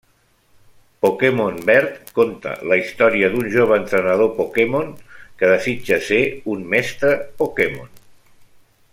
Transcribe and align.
Pokémon 1.05 1.59
Verd 1.69 1.99
conta 2.19 2.53
la 2.71 2.77
història 2.79 3.29
d'un 3.33 3.49
jove 3.55 3.77
entrenador 3.81 4.31
Pokémon 4.39 4.89
que 5.41 5.51
desitja 5.55 5.99
ser 6.07 6.21
un 6.55 6.65
mestre 6.73 7.13
Pokémon. 7.43 7.93